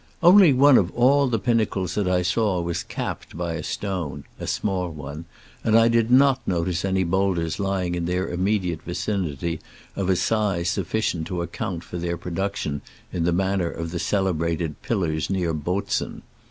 Only 0.23 0.51
one 0.51 0.79
of 0.79 0.89
all 0.95 1.27
the 1.27 1.37
pinnacles 1.37 1.93
that 1.93 2.07
I 2.07 2.23
saw 2.23 2.59
was 2.59 2.81
capped 2.81 3.37
by 3.37 3.53
a 3.53 3.61
stone 3.61 4.23
(a 4.39 4.47
small 4.47 4.89
one), 4.89 5.25
and 5.63 5.77
I 5.77 5.89
did 5.89 6.09
not 6.09 6.41
notice 6.47 6.83
any 6.83 7.03
boulders 7.03 7.59
lying 7.59 7.93
in 7.93 8.05
their 8.05 8.27
immediate 8.27 8.81
vicinity 8.81 9.59
of 9.95 10.09
a 10.09 10.15
size 10.15 10.69
sufficient 10.69 11.27
to 11.27 11.43
account 11.43 11.83
for 11.83 11.99
their 11.99 12.17
production 12.17 12.81
in 13.13 13.25
the 13.25 13.31
man 13.31 13.59
ner 13.59 13.69
of 13.69 13.91
the 13.91 13.99
celebrated 13.99 14.81
pillars 14.81 15.29
near 15.29 15.53
Botzen. 15.53 16.23